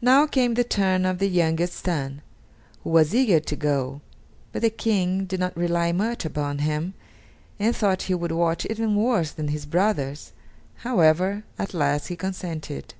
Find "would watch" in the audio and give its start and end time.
8.14-8.64